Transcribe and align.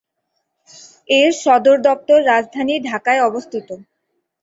এর 1.09 1.29
সদরদপ্তর 1.43 2.19
রাজধানী 2.25 2.75
ঢাকায় 2.89 3.21
অবস্থিত। 3.23 3.67